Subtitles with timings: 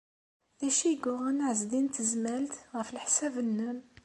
[0.59, 3.79] D acu ay yuɣen Ɛezdin n Tezmalt, ɣef leḥsab-nnem?